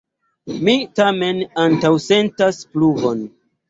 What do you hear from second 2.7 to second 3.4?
pluvon.